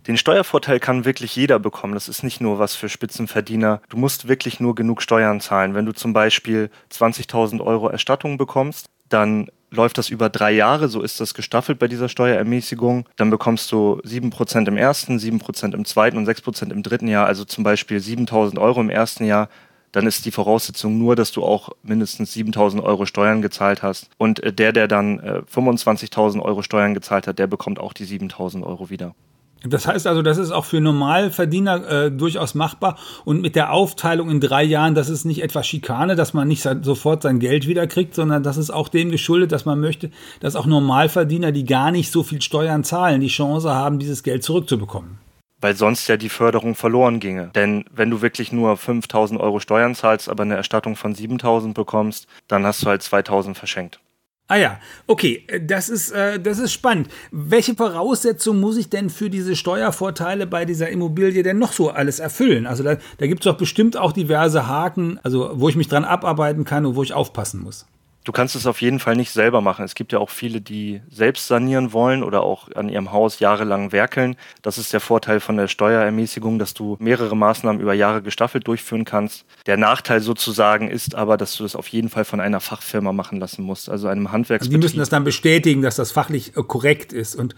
Den 0.07 0.15
Steuervorteil 0.15 0.80
kann 0.80 1.04
wirklich 1.04 1.36
jeder 1.36 1.59
bekommen. 1.59 1.94
Das 1.94 2.07
ist 2.07 2.24
nicht 2.24 2.39
nur 2.39 2.59
was 2.59 2.75
für 2.75 2.88
Spitzenverdiener. 2.88 3.81
Du 3.89 3.98
musst 3.98 4.30
wirklich 4.30 4.62
nur 4.62 4.74
genug 4.74 5.01
Steuern 5.01 5.42
zahlen. 5.42 5.74
Wenn 5.74 5.86
du 5.86 5.92
zum 5.92 6.13
Beispiel 6.13 6.69
20.000 6.92 7.59
Euro 7.59 7.89
Erstattung 7.89 8.38
bekommst, 8.38 8.86
dann 9.09 9.50
läuft 9.69 9.98
das 9.98 10.07
über 10.07 10.30
drei 10.30 10.51
Jahre, 10.51 10.88
so 10.88 11.01
ist 11.01 11.19
das 11.19 11.33
gestaffelt 11.33 11.77
bei 11.77 11.89
dieser 11.89 12.07
Steuerermäßigung. 12.07 13.06
Dann 13.18 13.30
bekommst 13.30 13.69
du 13.74 14.00
7% 14.06 14.65
im 14.68 14.77
ersten, 14.77 15.18
7% 15.18 15.74
im 15.74 15.83
zweiten 15.83 16.18
und 16.18 16.27
6% 16.27 16.71
im 16.71 16.83
dritten 16.83 17.10
Jahr, 17.10 17.25
also 17.25 17.44
zum 17.44 17.65
Beispiel 17.65 17.98
7.000 17.98 18.60
Euro 18.60 18.80
im 18.80 18.89
ersten 18.89 19.25
Jahr. 19.25 19.50
Dann 19.92 20.07
ist 20.07 20.25
die 20.25 20.31
Voraussetzung 20.31 20.98
nur, 20.98 21.18
dass 21.18 21.33
du 21.33 21.44
auch 21.44 21.69
mindestens 21.83 22.33
7.000 22.33 22.81
Euro 22.81 23.06
Steuern 23.06 23.42
gezahlt 23.42 23.83
hast. 23.83 24.10
Und 24.18 24.42
äh, 24.42 24.53
der, 24.53 24.71
der 24.71 24.88
dann 24.88 25.19
25.000 25.19 26.38
äh, 26.38 26.42
Euro 26.42 26.62
Steuern 26.62 26.94
gezahlt 26.94 27.27
hat, 27.27 27.39
der 27.39 27.48
bekommt 27.48 27.80
auch 27.80 27.92
die 27.92 28.06
7.000 28.06 28.63
Euro 28.63 28.89
wieder. 28.89 29.13
Das 29.69 29.88
heißt 29.88 30.08
also, 30.08 30.22
das 30.22 30.38
ist 30.38 30.52
auch 30.52 30.66
für 30.66 30.81
Normalverdiener 30.81 32.06
äh, 32.06 32.12
durchaus 32.12 32.56
machbar. 32.56 32.98
Und 33.25 33.42
mit 33.42 33.56
der 33.56 33.72
Aufteilung 33.72 34.30
in 34.30 34.40
drei 34.40 34.64
Jahren, 34.64 34.96
das 34.96 35.10
ist 35.10 35.25
nicht 35.25 35.42
etwa 35.42 35.64
Schikane, 35.64 36.16
dass 36.16 36.34
man 36.34 36.48
nicht 36.48 36.68
sofort 36.81 37.24
sein 37.24 37.40
Geld 37.40 37.68
wiederkriegt, 37.68 38.16
sondern 38.16 38.44
das 38.44 38.58
ist 38.58 38.69
auch 38.69 38.90
dem 38.90 39.12
geschuldet, 39.12 39.52
dass 39.52 39.66
man 39.66 39.80
möchte, 39.80 40.12
dass 40.40 40.56
auch 40.56 40.66
Normalverdiener, 40.66 41.52
die 41.52 41.66
gar 41.66 41.92
nicht 41.92 42.12
so 42.12 42.24
viel 42.24 42.42
Steuern 42.42 42.84
zahlen, 42.84 43.22
die 43.22 43.28
Chance 43.28 43.74
haben, 43.74 44.00
dieses 44.00 44.24
Geld 44.24 44.44
zurückzubekommen. 44.44 45.19
Weil 45.60 45.75
sonst 45.75 46.08
ja 46.08 46.18
die 46.18 46.30
Förderung 46.30 46.75
verloren 46.75 47.20
ginge. 47.20 47.50
Denn 47.56 47.86
wenn 47.92 48.12
du 48.12 48.22
wirklich 48.22 48.52
nur 48.52 48.78
5000 48.78 49.40
Euro 49.40 49.60
Steuern 49.60 49.96
zahlst, 49.96 50.30
aber 50.30 50.44
eine 50.44 50.56
Erstattung 50.56 50.96
von 50.96 51.16
7000 51.16 51.74
bekommst, 51.74 52.28
dann 52.48 52.66
hast 52.66 52.84
du 52.84 52.88
halt 52.88 53.02
2000 53.02 53.58
verschenkt. 53.58 54.00
Ah 54.50 54.56
ja, 54.56 54.80
okay, 55.08 55.46
das 55.62 55.90
ist, 55.90 56.12
äh, 56.12 56.40
das 56.40 56.58
ist 56.58 56.72
spannend. 56.72 57.10
Welche 57.32 57.76
Voraussetzungen 57.76 58.62
muss 58.62 58.78
ich 58.78 58.90
denn 58.90 59.10
für 59.10 59.30
diese 59.30 59.58
Steuervorteile 59.58 60.48
bei 60.48 60.64
dieser 60.64 60.90
Immobilie 60.90 61.44
denn 61.44 61.60
noch 61.60 61.74
so 61.74 61.90
alles 61.90 62.20
erfüllen? 62.20 62.66
Also 62.66 62.82
da, 62.82 62.96
da 63.18 63.28
gibt 63.28 63.42
es 63.42 63.52
doch 63.52 63.58
bestimmt 63.58 63.98
auch 63.98 64.14
diverse 64.14 64.66
Haken, 64.66 65.20
also 65.22 65.52
wo 65.56 65.68
ich 65.68 65.76
mich 65.76 65.90
dran 65.90 66.06
abarbeiten 66.06 66.64
kann 66.64 66.86
und 66.86 66.96
wo 66.96 67.04
ich 67.04 67.14
aufpassen 67.14 67.62
muss. 67.62 67.86
Du 68.27 68.33
kannst 68.33 68.57
es 68.57 68.68
auf 68.68 68.81
jeden 68.81 69.00
Fall 69.00 69.15
nicht 69.15 69.31
selber 69.31 69.62
machen. 69.62 69.85
Es 69.85 69.95
gibt 69.95 70.12
ja 70.12 70.19
auch 70.19 70.29
viele, 70.29 70.59
die 70.59 71.01
selbst 71.09 71.47
sanieren 71.47 71.94
wollen 71.94 72.24
oder 72.24 72.44
auch 72.44 72.69
an 72.75 72.89
ihrem 72.89 73.13
Haus 73.13 73.39
jahrelang 73.39 73.94
werkeln. 73.94 74.35
Das 74.62 74.77
ist 74.77 74.91
der 74.91 75.00
Vorteil 75.00 75.39
von 75.39 75.56
der 75.56 75.69
Steuerermäßigung, 75.69 76.59
dass 76.59 76.74
du 76.74 76.97
mehrere 77.00 77.38
Maßnahmen 77.38 77.81
über 77.81 77.94
Jahre 77.94 78.21
gestaffelt 78.21 78.68
durchführen 78.68 79.05
kannst. 79.05 79.46
Der 79.65 79.77
Nachteil 79.77 80.19
sozusagen 80.19 80.89
ist 80.89 81.15
aber, 81.15 81.38
dass 81.38 81.55
du 81.55 81.63
das 81.63 81.74
auf 81.74 81.88
jeden 81.88 82.10
Fall 82.10 82.25
von 82.25 82.41
einer 82.41 82.60
Fachfirma 82.60 83.13
machen 83.13 83.39
lassen 83.39 83.63
musst, 83.63 83.88
also 83.88 84.10
einem 84.10 84.29
Handwerksbetrieb. 84.29 84.74
Also 84.74 84.77
die 84.77 84.86
müssen 84.86 85.00
das 85.00 85.07
dann 85.07 85.24
bestätigen, 85.24 85.81
dass 85.81 85.96
das 85.96 86.12
fachlich 86.12 86.50
äh, 86.57 86.63
korrekt 86.63 87.13
ist 87.13 87.34
und 87.34 87.55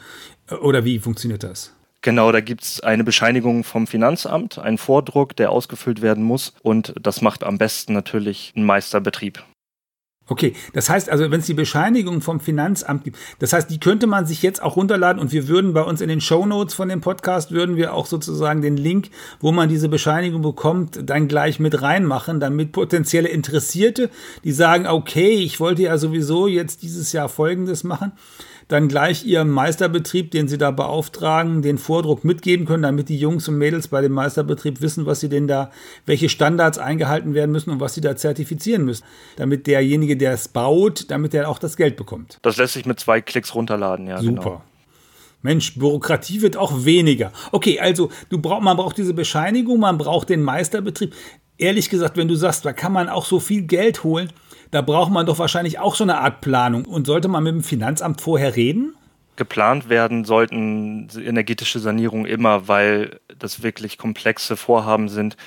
äh, 0.52 0.54
oder 0.54 0.86
wie 0.86 1.00
funktioniert 1.00 1.42
das? 1.42 1.74
Genau, 2.02 2.32
da 2.32 2.42
gibt 2.42 2.64
es 2.64 2.80
eine 2.80 3.04
Bescheinigung 3.04 3.64
vom 3.64 3.88
Finanzamt, 3.88 4.60
einen 4.60 4.78
Vordruck, 4.78 5.36
der 5.36 5.50
ausgefüllt 5.50 6.04
werden 6.04 6.24
muss. 6.24 6.54
Und 6.62 6.94
das 7.02 7.22
macht 7.22 7.44
am 7.44 7.58
besten 7.58 7.94
natürlich 7.94 8.54
ein 8.56 8.64
Meisterbetrieb. 8.64 9.44
Okay, 10.30 10.54
das 10.74 10.90
heißt 10.92 11.10
also, 11.10 11.32
wenn 11.32 11.40
es 11.40 11.48
die 11.48 11.56
Bescheinigung 11.56 12.22
vom 12.22 12.40
Finanzamt 12.40 13.04
gibt, 13.04 13.18
das 13.40 13.52
heißt, 13.52 13.68
die 13.72 13.80
könnte 13.80 14.06
man 14.06 14.28
sich 14.28 14.44
jetzt 14.44 14.62
auch 14.62 14.76
runterladen 14.76 15.20
und 15.20 15.32
wir 15.32 15.48
würden 15.48 15.74
bei 15.74 15.82
uns 15.82 16.02
in 16.02 16.08
den 16.08 16.22
Show 16.22 16.46
Notes 16.46 16.76
von 16.76 16.88
dem 16.88 17.02
Podcast 17.02 17.52
würden 17.52 17.78
wir 17.78 17.96
auch 17.96 18.06
sozusagen 18.06 18.62
den 18.62 18.78
Link, 18.78 19.10
wo 19.40 19.52
man 19.52 19.70
diese 19.70 19.90
Bescheinigung 19.90 20.44
bekommt, 20.44 21.00
dann 21.10 21.28
gleich 21.28 21.60
mit 21.60 21.82
reinmachen, 21.82 22.40
damit 22.40 22.74
potenzielle 22.74 23.30
Interessierte, 23.30 24.12
die 24.44 24.52
sagen, 24.52 24.86
okay, 24.86 25.32
ich 25.32 25.60
wollte 25.60 25.82
ja 25.82 25.98
sowieso 25.98 26.46
jetzt 26.46 26.84
dieses 26.84 27.12
Jahr 27.12 27.28
Folgendes 27.28 27.84
machen, 27.84 28.12
dann 28.70 28.88
gleich 28.88 29.26
ihrem 29.26 29.50
Meisterbetrieb, 29.50 30.30
den 30.30 30.48
sie 30.48 30.60
da 30.60 30.70
beauftragen, 30.70 31.64
den 31.64 31.80
Vordruck 31.80 32.24
mitgeben 32.24 32.68
können, 32.68 32.84
damit 32.84 33.10
die 33.10 33.18
Jungs 33.18 33.48
und 33.48 33.58
Mädels 33.58 33.88
bei 33.88 34.00
dem 34.02 34.12
Meisterbetrieb 34.12 34.80
wissen, 34.80 35.08
was 35.08 35.20
sie 35.20 35.28
denn 35.28 35.48
da, 35.48 35.72
welche 36.06 36.30
Standards 36.30 36.78
eingehalten 36.78 37.34
werden 37.34 37.52
müssen 37.52 37.72
und 37.72 37.80
was 37.80 37.96
sie 37.96 38.02
da 38.02 38.16
zertifizieren 38.16 38.86
müssen, 38.86 39.04
damit 39.38 39.66
derjenige, 39.66 40.16
der 40.20 40.34
es 40.34 40.48
baut, 40.48 41.10
damit 41.10 41.34
er 41.34 41.50
auch 41.50 41.60
das 41.60 41.78
Geld 41.78 41.96
bekommt. 41.96 42.38
Das 42.42 42.58
lässt 42.58 42.74
sich 42.74 42.86
mit 42.86 43.00
zwei 43.00 43.22
Klicks 43.22 43.56
runterladen, 43.56 44.08
ja. 44.08 44.20
Super. 44.20 44.42
Genau. 44.42 44.62
Mensch, 45.42 45.76
Bürokratie 45.76 46.42
wird 46.42 46.58
auch 46.58 46.84
weniger. 46.84 47.32
Okay, 47.52 47.80
also 47.80 48.10
du 48.30 48.40
brauch, 48.40 48.60
man 48.60 48.76
braucht 48.76 48.98
diese 48.98 49.14
Bescheinigung, 49.14 49.80
man 49.80 49.98
braucht 49.98 50.30
den 50.30 50.44
Meisterbetrieb. 50.44 51.16
Ehrlich 51.58 51.90
gesagt, 51.90 52.18
wenn 52.18 52.28
du 52.28 52.36
sagst, 52.36 52.66
da 52.66 52.74
kann 52.74 52.92
man 52.92 53.10
auch 53.10 53.26
so 53.26 53.40
viel 53.40 53.64
Geld 53.64 54.04
holen, 54.04 54.32
da 54.72 54.82
braucht 54.82 55.12
man 55.12 55.26
doch 55.26 55.40
wahrscheinlich 55.40 55.80
auch 55.80 55.96
so 55.96 56.04
eine 56.04 56.20
Art 56.20 56.42
Planung. 56.42 56.86
Und 56.86 57.08
sollte 57.08 57.28
man 57.28 57.44
mit 57.44 57.54
dem 57.54 57.64
Finanzamt 57.64 58.22
vorher 58.22 58.56
reden? 58.56 58.96
Geplant 59.36 59.88
werden 59.88 60.26
sollten 60.26 61.08
energetische 61.18 61.80
Sanierungen 61.80 62.26
immer, 62.26 62.68
weil 62.68 63.20
das 63.38 63.64
wirklich 63.64 63.98
komplexe 63.98 64.58
Vorhaben 64.58 65.08
sind. 65.08 65.38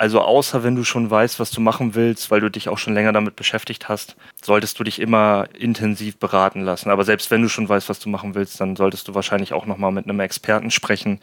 Also 0.00 0.22
außer 0.22 0.62
wenn 0.64 0.76
du 0.76 0.82
schon 0.82 1.10
weißt, 1.10 1.38
was 1.40 1.50
du 1.50 1.60
machen 1.60 1.94
willst, 1.94 2.30
weil 2.30 2.40
du 2.40 2.50
dich 2.50 2.70
auch 2.70 2.78
schon 2.78 2.94
länger 2.94 3.12
damit 3.12 3.36
beschäftigt 3.36 3.90
hast, 3.90 4.16
solltest 4.42 4.78
du 4.78 4.84
dich 4.84 4.98
immer 4.98 5.46
intensiv 5.52 6.16
beraten 6.16 6.62
lassen. 6.62 6.88
Aber 6.88 7.04
selbst 7.04 7.30
wenn 7.30 7.42
du 7.42 7.50
schon 7.50 7.68
weißt, 7.68 7.90
was 7.90 7.98
du 7.98 8.08
machen 8.08 8.34
willst, 8.34 8.58
dann 8.62 8.76
solltest 8.76 9.08
du 9.08 9.14
wahrscheinlich 9.14 9.52
auch 9.52 9.66
nochmal 9.66 9.92
mit 9.92 10.06
einem 10.06 10.20
Experten 10.20 10.70
sprechen. 10.70 11.20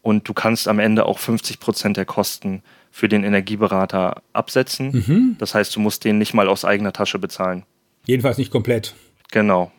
Und 0.00 0.26
du 0.26 0.32
kannst 0.32 0.68
am 0.68 0.78
Ende 0.78 1.04
auch 1.04 1.18
50 1.18 1.60
Prozent 1.60 1.98
der 1.98 2.06
Kosten 2.06 2.62
für 2.90 3.10
den 3.10 3.24
Energieberater 3.24 4.22
absetzen. 4.32 5.04
Mhm. 5.06 5.36
Das 5.38 5.54
heißt, 5.54 5.76
du 5.76 5.80
musst 5.80 6.02
den 6.04 6.16
nicht 6.16 6.32
mal 6.32 6.48
aus 6.48 6.64
eigener 6.64 6.94
Tasche 6.94 7.18
bezahlen. 7.18 7.64
Jedenfalls 8.06 8.38
nicht 8.38 8.50
komplett. 8.50 8.94
Genau. 9.32 9.70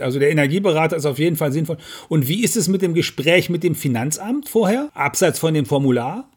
Also 0.00 0.18
der 0.18 0.30
Energieberater 0.30 0.96
ist 0.96 1.04
auf 1.04 1.18
jeden 1.18 1.36
Fall 1.36 1.52
sinnvoll. 1.52 1.76
Und 2.08 2.28
wie 2.28 2.42
ist 2.44 2.56
es 2.56 2.66
mit 2.66 2.80
dem 2.80 2.94
Gespräch 2.94 3.50
mit 3.50 3.62
dem 3.62 3.74
Finanzamt 3.74 4.48
vorher, 4.48 4.88
abseits 4.94 5.38
von 5.38 5.52
dem 5.52 5.66
Formular? 5.66 6.30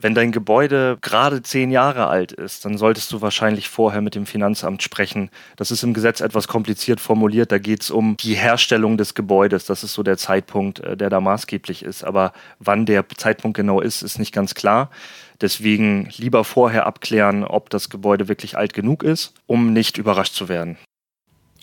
Wenn 0.00 0.14
dein 0.14 0.30
Gebäude 0.30 0.96
gerade 1.00 1.42
zehn 1.42 1.72
Jahre 1.72 2.06
alt 2.06 2.30
ist, 2.30 2.64
dann 2.64 2.78
solltest 2.78 3.10
du 3.10 3.20
wahrscheinlich 3.20 3.68
vorher 3.68 4.00
mit 4.00 4.14
dem 4.14 4.26
Finanzamt 4.26 4.80
sprechen. 4.80 5.28
Das 5.56 5.72
ist 5.72 5.82
im 5.82 5.92
Gesetz 5.92 6.20
etwas 6.20 6.46
kompliziert 6.46 7.00
formuliert. 7.00 7.50
Da 7.50 7.58
geht 7.58 7.82
es 7.82 7.90
um 7.90 8.16
die 8.16 8.34
Herstellung 8.34 8.96
des 8.96 9.14
Gebäudes. 9.14 9.66
Das 9.66 9.82
ist 9.82 9.94
so 9.94 10.04
der 10.04 10.16
Zeitpunkt, 10.16 10.78
äh, 10.78 10.96
der 10.96 11.10
da 11.10 11.20
maßgeblich 11.20 11.82
ist. 11.82 12.04
Aber 12.04 12.32
wann 12.60 12.86
der 12.86 13.08
Zeitpunkt 13.08 13.56
genau 13.56 13.80
ist, 13.80 14.02
ist 14.02 14.20
nicht 14.20 14.32
ganz 14.32 14.54
klar. 14.54 14.90
Deswegen 15.40 16.08
lieber 16.16 16.44
vorher 16.44 16.86
abklären, 16.86 17.42
ob 17.42 17.68
das 17.68 17.90
Gebäude 17.90 18.28
wirklich 18.28 18.56
alt 18.56 18.74
genug 18.74 19.02
ist, 19.02 19.34
um 19.46 19.72
nicht 19.72 19.98
überrascht 19.98 20.34
zu 20.34 20.48
werden. 20.48 20.78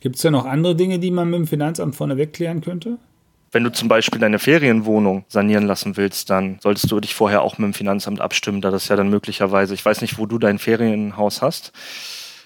Gibt 0.02 0.18
es 0.18 0.24
da 0.24 0.30
noch 0.30 0.46
andere 0.46 0.76
Dinge, 0.76 1.00
die 1.00 1.10
man 1.10 1.30
mit 1.30 1.40
dem 1.40 1.48
Finanzamt 1.48 1.96
vorneweg 1.96 2.34
klären 2.34 2.60
könnte? 2.60 2.98
Wenn 3.56 3.64
du 3.64 3.72
zum 3.72 3.88
Beispiel 3.88 4.20
deine 4.20 4.38
Ferienwohnung 4.38 5.24
sanieren 5.30 5.66
lassen 5.66 5.96
willst, 5.96 6.30
dann 6.30 6.60
solltest 6.62 6.92
du 6.92 7.00
dich 7.00 7.16
vorher 7.16 7.42
auch 7.42 7.58
mit 7.58 7.68
dem 7.68 7.74
Finanzamt 7.74 8.20
abstimmen, 8.20 8.60
da 8.60 8.70
das 8.70 8.90
ja 8.90 8.98
dann 8.98 9.10
möglicherweise, 9.10 9.74
ich 9.74 9.86
weiß 9.86 10.02
nicht, 10.02 10.18
wo 10.18 10.26
du 10.26 10.38
dein 10.40 10.60
Ferienhaus 10.60 11.42
hast, 11.42 11.72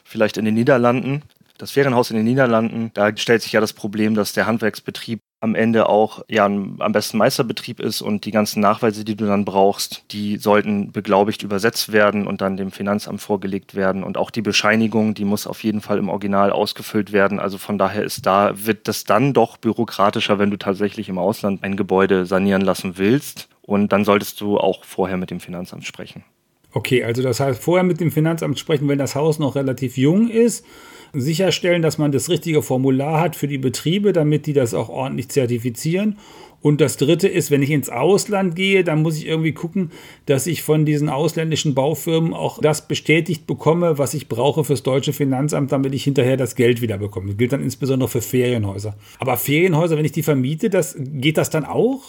vielleicht 0.04 0.38
in 0.38 0.46
den 0.46 0.54
Niederlanden. 0.54 1.24
Das 1.58 1.72
Ferienhaus 1.72 2.12
in 2.12 2.18
den 2.18 2.26
Niederlanden, 2.26 2.92
da 2.94 3.18
stellt 3.18 3.42
sich 3.42 3.54
ja 3.54 3.60
das 3.60 3.74
Problem, 3.74 4.14
dass 4.14 4.34
der 4.34 4.46
Handwerksbetrieb 4.46 5.22
am 5.42 5.56
Ende 5.56 5.88
auch 5.88 6.24
ja 6.28 6.46
am 6.46 6.92
besten 6.92 7.18
Meisterbetrieb 7.18 7.80
ist 7.80 8.02
und 8.02 8.26
die 8.26 8.32
ganzen 8.32 8.60
Nachweise, 8.60 9.06
die 9.06 9.16
du 9.16 9.26
dann 9.26 9.46
brauchst, 9.46 10.04
die 10.12 10.38
sollten 10.38 10.92
beglaubigt 10.92 11.44
übersetzt 11.44 11.92
werden 11.92 12.28
und 12.28 12.42
dann 12.42 12.58
dem 12.58 12.72
Finanzamt 12.72 13.22
vorgelegt 13.22 13.76
werden 13.76 14.04
und 14.04 14.18
auch 14.18 14.32
die 14.32 14.42
Bescheinigung, 14.42 15.14
die 15.14 15.26
muss 15.26 15.48
auf 15.48 15.64
jeden 15.64 15.82
Fall 15.82 15.98
im 15.98 16.10
Original 16.10 16.52
ausgefüllt 16.52 17.12
werden. 17.12 17.40
Also 17.40 17.58
von 17.58 17.78
daher 17.78 18.04
ist 18.04 18.26
da 18.26 18.52
wird 18.66 18.88
das 18.88 19.06
dann 19.06 19.34
doch 19.34 19.58
bürokratischer, 19.58 20.40
wenn 20.40 20.52
du 20.52 20.58
tatsächlich 20.58 21.08
im 21.10 21.18
Ausland 21.18 21.64
ein 21.64 21.78
Gebäude 21.78 22.26
sanieren 22.26 22.62
lassen 22.62 22.98
willst 22.98 23.48
und 23.62 23.94
dann 23.94 24.04
solltest 24.04 24.42
du 24.42 24.58
auch 24.58 24.84
vorher 24.84 25.18
mit 25.18 25.32
dem 25.32 25.40
Finanzamt 25.40 25.86
sprechen. 25.86 26.24
Okay, 26.72 27.04
also 27.04 27.22
das 27.22 27.40
heißt 27.40 27.62
vorher 27.62 27.84
mit 27.84 28.00
dem 28.00 28.12
Finanzamt 28.12 28.60
sprechen, 28.60 28.88
wenn 28.88 29.00
das 29.00 29.16
Haus 29.16 29.40
noch 29.40 29.56
relativ 29.56 29.98
jung 29.98 30.30
ist 30.30 30.66
sicherstellen, 31.14 31.82
dass 31.82 31.98
man 31.98 32.12
das 32.12 32.30
richtige 32.30 32.62
Formular 32.62 33.20
hat 33.20 33.36
für 33.36 33.48
die 33.48 33.58
Betriebe, 33.58 34.14
damit 34.14 34.46
die 34.46 34.54
das 34.54 34.74
auch 34.74 34.90
ordentlich 34.90 35.30
zertifizieren. 35.30 36.18
Und 36.62 36.82
das 36.82 36.98
dritte 36.98 37.30
ist, 37.30 37.52
wenn 37.52 37.64
ich 37.64 37.70
ins 37.70 37.90
Ausland 37.90 38.54
gehe, 38.54 38.84
dann 38.84 39.02
muss 39.02 39.18
ich 39.18 39.28
irgendwie 39.28 39.54
gucken, 39.54 39.92
dass 40.26 40.46
ich 40.46 40.62
von 40.62 40.86
diesen 40.86 41.08
ausländischen 41.08 41.74
Baufirmen 41.74 42.34
auch 42.34 42.60
das 42.60 42.86
bestätigt 42.86 43.48
bekomme, 43.48 43.98
was 43.98 44.14
ich 44.14 44.28
brauche 44.28 44.66
fürs 44.66 44.84
deutsche 44.84 45.14
Finanzamt, 45.14 45.72
damit 45.72 45.96
ich 45.96 46.04
hinterher 46.04 46.36
das 46.36 46.56
Geld 46.56 46.82
wieder 46.82 46.98
bekomme. 46.98 47.28
Das 47.28 47.38
gilt 47.38 47.54
dann 47.54 47.64
insbesondere 47.64 48.10
für 48.10 48.22
Ferienhäuser. 48.22 48.96
Aber 49.20 49.38
Ferienhäuser, 49.38 49.98
wenn 49.98 50.04
ich 50.04 50.12
die 50.12 50.24
vermiete, 50.24 50.70
das, 50.70 50.98
geht 51.00 51.38
das 51.38 51.50
dann 51.50 51.64
auch? 51.64 52.02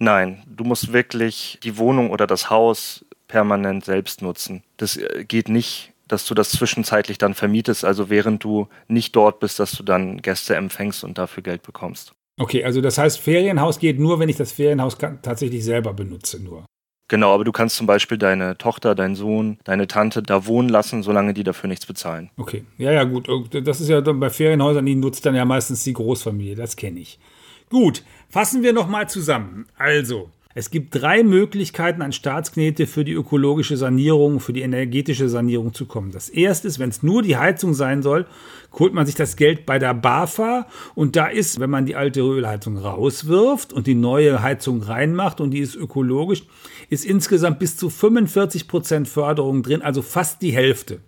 Nein, 0.00 0.42
du 0.48 0.64
musst 0.64 0.92
wirklich 0.92 1.60
die 1.62 1.78
Wohnung 1.78 2.10
oder 2.10 2.26
das 2.26 2.50
Haus 2.50 3.04
permanent 3.34 3.84
selbst 3.84 4.22
nutzen. 4.22 4.62
Das 4.76 4.96
äh, 4.96 5.24
geht 5.26 5.48
nicht 5.48 5.90
dass 6.06 6.26
du 6.26 6.34
das 6.34 6.50
zwischenzeitlich 6.50 7.16
dann 7.16 7.32
vermietest, 7.32 7.82
also 7.82 8.10
während 8.10 8.44
du 8.44 8.68
nicht 8.88 9.16
dort 9.16 9.40
bist, 9.40 9.58
dass 9.58 9.72
du 9.72 9.82
dann 9.82 10.20
Gäste 10.20 10.54
empfängst 10.54 11.02
und 11.02 11.16
dafür 11.16 11.42
Geld 11.42 11.62
bekommst. 11.62 12.12
Okay, 12.38 12.62
also 12.62 12.82
das 12.82 12.98
heißt, 12.98 13.18
Ferienhaus 13.18 13.78
geht 13.78 13.98
nur, 13.98 14.20
wenn 14.20 14.28
ich 14.28 14.36
das 14.36 14.52
Ferienhaus 14.52 14.98
tatsächlich 14.98 15.64
selber 15.64 15.94
benutze, 15.94 16.42
nur. 16.42 16.66
Genau, 17.08 17.32
aber 17.32 17.44
du 17.44 17.52
kannst 17.52 17.76
zum 17.76 17.86
Beispiel 17.86 18.18
deine 18.18 18.58
Tochter, 18.58 18.94
deinen 18.94 19.14
Sohn, 19.14 19.58
deine 19.64 19.86
Tante 19.86 20.22
da 20.22 20.46
wohnen 20.46 20.68
lassen, 20.68 21.02
solange 21.02 21.32
die 21.32 21.42
dafür 21.42 21.68
nichts 21.68 21.86
bezahlen. 21.86 22.30
Okay, 22.36 22.64
ja, 22.76 22.92
ja, 22.92 23.04
gut. 23.04 23.26
Das 23.66 23.80
ist 23.80 23.88
ja 23.88 24.02
bei 24.02 24.28
Ferienhäusern, 24.28 24.84
die 24.84 24.94
nutzt 24.94 25.24
dann 25.24 25.34
ja 25.34 25.46
meistens 25.46 25.84
die 25.84 25.94
Großfamilie, 25.94 26.54
das 26.54 26.76
kenne 26.76 27.00
ich. 27.00 27.18
Gut, 27.70 28.04
fassen 28.28 28.62
wir 28.62 28.74
nochmal 28.74 29.08
zusammen. 29.08 29.66
Also, 29.78 30.30
es 30.56 30.70
gibt 30.70 30.94
drei 30.94 31.24
Möglichkeiten 31.24 32.00
an 32.00 32.12
Staatsknete 32.12 32.86
für 32.86 33.04
die 33.04 33.12
ökologische 33.12 33.76
Sanierung, 33.76 34.38
für 34.38 34.52
die 34.52 34.62
energetische 34.62 35.28
Sanierung 35.28 35.74
zu 35.74 35.84
kommen. 35.84 36.12
Das 36.12 36.28
erste 36.28 36.68
ist, 36.68 36.78
wenn 36.78 36.90
es 36.90 37.02
nur 37.02 37.22
die 37.22 37.36
Heizung 37.36 37.74
sein 37.74 38.02
soll, 38.02 38.26
holt 38.78 38.94
man 38.94 39.04
sich 39.04 39.16
das 39.16 39.34
Geld 39.34 39.66
bei 39.66 39.80
der 39.80 39.94
BAFA 39.94 40.68
und 40.94 41.16
da 41.16 41.26
ist, 41.26 41.58
wenn 41.58 41.70
man 41.70 41.86
die 41.86 41.96
alte 41.96 42.20
Ölheizung 42.20 42.78
rauswirft 42.78 43.72
und 43.72 43.88
die 43.88 43.96
neue 43.96 44.42
Heizung 44.42 44.80
reinmacht 44.80 45.40
und 45.40 45.50
die 45.50 45.58
ist 45.58 45.74
ökologisch, 45.74 46.44
ist 46.88 47.04
insgesamt 47.04 47.58
bis 47.58 47.76
zu 47.76 47.90
45 47.90 48.68
Prozent 48.68 49.08
Förderung 49.08 49.64
drin, 49.64 49.82
also 49.82 50.02
fast 50.02 50.40
die 50.40 50.52
Hälfte. 50.52 51.00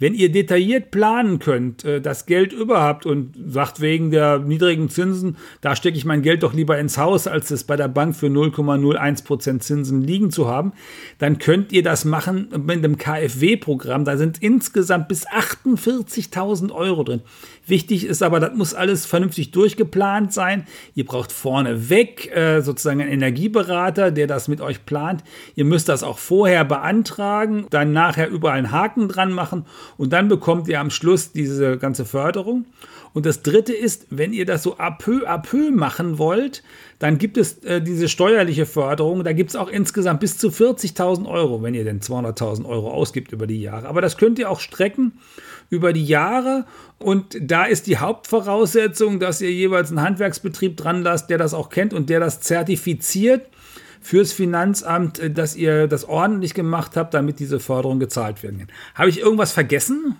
Wenn 0.00 0.14
ihr 0.14 0.32
detailliert 0.32 0.90
planen 0.90 1.40
könnt, 1.40 1.84
äh, 1.84 2.00
das 2.00 2.24
Geld 2.24 2.54
überhaupt 2.54 3.04
und 3.04 3.34
sagt 3.46 3.82
wegen 3.82 4.10
der 4.10 4.38
niedrigen 4.38 4.88
Zinsen, 4.88 5.36
da 5.60 5.76
stecke 5.76 5.98
ich 5.98 6.06
mein 6.06 6.22
Geld 6.22 6.42
doch 6.42 6.54
lieber 6.54 6.78
ins 6.78 6.96
Haus, 6.96 7.26
als 7.26 7.50
es 7.50 7.64
bei 7.64 7.76
der 7.76 7.88
Bank 7.88 8.16
für 8.16 8.28
0,01% 8.28 9.60
Zinsen 9.60 10.00
liegen 10.00 10.30
zu 10.30 10.48
haben, 10.48 10.72
dann 11.18 11.36
könnt 11.36 11.70
ihr 11.72 11.82
das 11.82 12.06
machen 12.06 12.48
mit 12.64 12.82
dem 12.82 12.96
KfW-Programm. 12.96 14.06
Da 14.06 14.16
sind 14.16 14.42
insgesamt 14.42 15.08
bis 15.08 15.28
48.000 15.28 16.72
Euro 16.72 17.04
drin. 17.04 17.20
Wichtig 17.66 18.06
ist 18.06 18.22
aber, 18.22 18.40
das 18.40 18.54
muss 18.54 18.72
alles 18.72 19.04
vernünftig 19.04 19.50
durchgeplant 19.50 20.32
sein. 20.32 20.66
Ihr 20.94 21.04
braucht 21.04 21.30
vorneweg 21.30 22.34
äh, 22.34 22.62
sozusagen 22.62 23.02
einen 23.02 23.12
Energieberater, 23.12 24.10
der 24.10 24.26
das 24.26 24.48
mit 24.48 24.62
euch 24.62 24.86
plant. 24.86 25.22
Ihr 25.56 25.66
müsst 25.66 25.90
das 25.90 26.02
auch 26.02 26.18
vorher 26.18 26.64
beantragen, 26.64 27.66
dann 27.68 27.92
nachher 27.92 28.30
überall 28.30 28.56
einen 28.56 28.72
Haken 28.72 29.06
dran 29.06 29.30
machen 29.30 29.66
und 29.96 30.12
dann 30.12 30.28
bekommt 30.28 30.68
ihr 30.68 30.80
am 30.80 30.90
Schluss 30.90 31.32
diese 31.32 31.78
ganze 31.78 32.04
Förderung. 32.04 32.66
Und 33.12 33.26
das 33.26 33.42
dritte 33.42 33.72
ist, 33.72 34.06
wenn 34.10 34.32
ihr 34.32 34.46
das 34.46 34.62
so 34.62 34.76
à 34.76 34.96
peu 34.96 35.28
à 35.28 35.38
peu 35.38 35.70
machen 35.72 36.18
wollt, 36.18 36.62
dann 37.00 37.18
gibt 37.18 37.38
es 37.38 37.58
äh, 37.64 37.82
diese 37.82 38.08
steuerliche 38.08 38.66
Förderung. 38.66 39.24
Da 39.24 39.32
gibt 39.32 39.50
es 39.50 39.56
auch 39.56 39.68
insgesamt 39.68 40.20
bis 40.20 40.38
zu 40.38 40.48
40.000 40.48 41.26
Euro, 41.26 41.62
wenn 41.62 41.74
ihr 41.74 41.84
denn 41.84 42.00
200.000 42.00 42.64
Euro 42.66 42.90
ausgibt 42.92 43.32
über 43.32 43.48
die 43.48 43.60
Jahre. 43.60 43.88
Aber 43.88 44.00
das 44.00 44.16
könnt 44.16 44.38
ihr 44.38 44.48
auch 44.48 44.60
strecken 44.60 45.12
über 45.70 45.92
die 45.92 46.04
Jahre. 46.04 46.66
Und 46.98 47.36
da 47.40 47.64
ist 47.64 47.88
die 47.88 47.98
Hauptvoraussetzung, 47.98 49.18
dass 49.18 49.40
ihr 49.40 49.52
jeweils 49.52 49.90
einen 49.90 50.02
Handwerksbetrieb 50.02 50.76
dran 50.76 51.02
lasst, 51.02 51.30
der 51.30 51.38
das 51.38 51.52
auch 51.52 51.68
kennt 51.68 51.92
und 51.92 52.10
der 52.10 52.20
das 52.20 52.40
zertifiziert 52.40 53.46
fürs 54.00 54.32
Finanzamt, 54.32 55.18
äh, 55.18 55.30
dass 55.30 55.54
ihr 55.54 55.86
das 55.86 56.04
ordentlich 56.04 56.54
gemacht 56.54 56.96
habt, 56.96 57.14
damit 57.14 57.38
diese 57.38 57.60
Förderung 57.60 58.00
gezahlt 58.00 58.42
werden 58.42 58.58
kann. 58.58 58.68
Habe 58.94 59.10
ich 59.10 59.20
irgendwas 59.20 59.52
vergessen? 59.52 60.16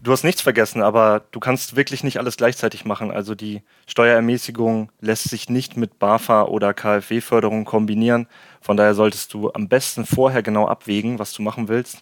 Du 0.00 0.12
hast 0.12 0.22
nichts 0.22 0.40
vergessen, 0.40 0.80
aber 0.80 1.22
du 1.32 1.40
kannst 1.40 1.74
wirklich 1.74 2.04
nicht 2.04 2.18
alles 2.18 2.36
gleichzeitig 2.36 2.84
machen. 2.84 3.10
Also 3.10 3.34
die 3.34 3.62
Steuerermäßigung 3.88 4.92
lässt 5.00 5.28
sich 5.28 5.50
nicht 5.50 5.76
mit 5.76 5.98
BAFA 5.98 6.44
oder 6.44 6.72
KfW-Förderung 6.72 7.64
kombinieren. 7.64 8.28
Von 8.60 8.76
daher 8.76 8.94
solltest 8.94 9.34
du 9.34 9.50
am 9.52 9.68
besten 9.68 10.06
vorher 10.06 10.44
genau 10.44 10.68
abwägen, 10.68 11.18
was 11.18 11.32
du 11.32 11.42
machen 11.42 11.66
willst. 11.66 11.98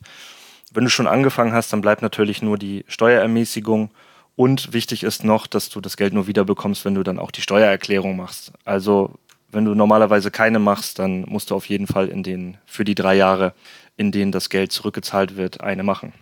Wenn 0.75 0.85
du 0.85 0.90
schon 0.90 1.06
angefangen 1.06 1.54
hast, 1.54 1.73
dann 1.73 1.80
bleibt 1.80 2.02
natürlich 2.02 2.42
nur 2.42 2.58
die 2.58 2.85
Steuerermäßigung. 2.87 3.90
Und 4.35 4.75
wichtig 4.75 5.02
ist 5.02 5.25
noch, 5.25 5.46
dass 5.46 5.70
du 5.70 5.80
das 5.80 5.96
Geld 5.96 6.12
nur 6.12 6.26
wiederbekommst, 6.26 6.85
wenn 6.85 6.94
du 6.94 7.02
dann 7.02 7.18
auch 7.18 7.30
die 7.30 7.40
Steuererklärung 7.40 8.14
machst. 8.14 8.52
Also 8.66 9.14
wenn 9.56 9.64
du 9.64 9.75
normalerweise 9.75 10.30
keine 10.30 10.58
machst, 10.58 10.98
dann 10.98 11.22
musst 11.22 11.50
du 11.50 11.54
auf 11.54 11.66
jeden 11.66 11.86
Fall 11.86 12.08
in 12.08 12.22
den, 12.22 12.58
für 12.66 12.84
die 12.84 12.94
drei 12.94 13.14
Jahre, 13.14 13.54
in 13.96 14.12
denen 14.12 14.30
das 14.30 14.50
Geld 14.50 14.70
zurückgezahlt 14.70 15.36
wird, 15.36 15.62
eine 15.62 15.82
machen. 15.82 16.12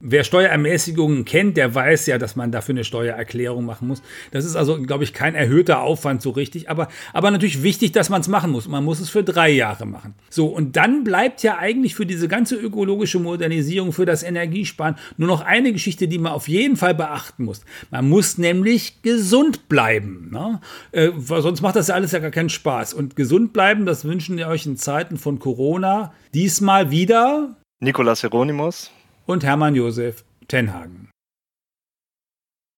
Wer 0.00 0.22
Steuerermäßigungen 0.22 1.24
kennt, 1.24 1.56
der 1.56 1.74
weiß 1.74 2.06
ja, 2.06 2.18
dass 2.18 2.36
man 2.36 2.52
dafür 2.52 2.74
eine 2.74 2.84
Steuererklärung 2.84 3.64
machen 3.64 3.88
muss. 3.88 4.00
Das 4.30 4.44
ist 4.44 4.54
also, 4.54 4.80
glaube 4.80 5.02
ich, 5.02 5.12
kein 5.12 5.34
erhöhter 5.34 5.80
Aufwand 5.80 6.22
so 6.22 6.30
richtig, 6.30 6.70
aber, 6.70 6.86
aber 7.12 7.32
natürlich 7.32 7.64
wichtig, 7.64 7.90
dass 7.90 8.08
man 8.08 8.20
es 8.20 8.28
machen 8.28 8.52
muss. 8.52 8.68
Man 8.68 8.84
muss 8.84 9.00
es 9.00 9.10
für 9.10 9.24
drei 9.24 9.50
Jahre 9.50 9.86
machen. 9.86 10.14
So, 10.30 10.46
und 10.46 10.76
dann 10.76 11.02
bleibt 11.02 11.42
ja 11.42 11.58
eigentlich 11.58 11.96
für 11.96 12.06
diese 12.06 12.28
ganze 12.28 12.54
ökologische 12.54 13.18
Modernisierung, 13.18 13.92
für 13.92 14.06
das 14.06 14.22
Energiesparen 14.22 14.94
nur 15.16 15.26
noch 15.26 15.40
eine 15.40 15.72
Geschichte, 15.72 16.06
die 16.06 16.18
man 16.18 16.30
auf 16.30 16.46
jeden 16.46 16.76
Fall 16.76 16.94
beachten 16.94 17.42
muss. 17.42 17.62
Man 17.90 18.08
muss 18.08 18.38
nämlich 18.38 19.02
gesund 19.02 19.68
bleiben. 19.68 20.28
Ne? 20.30 20.60
Äh, 20.92 21.10
sonst 21.18 21.60
macht 21.60 21.74
das 21.74 21.88
ja 21.88 21.96
alles 21.96 22.12
ja 22.12 22.20
gar 22.20 22.30
keinen 22.30 22.50
Spaß. 22.50 22.94
Und 22.94 23.16
gesund 23.16 23.52
bleiben, 23.52 23.84
das 23.84 24.04
wünschen 24.04 24.36
wir 24.36 24.46
euch 24.46 24.64
in 24.64 24.76
Zeiten 24.76 25.16
von 25.18 25.40
Corona. 25.40 26.12
Diesmal 26.34 26.92
wieder 26.92 27.56
Nikolaus 27.80 28.20
Hieronymus 28.20 28.92
und 29.28 29.44
Hermann 29.44 29.74
Josef 29.74 30.24
Tenhagen. 30.48 31.07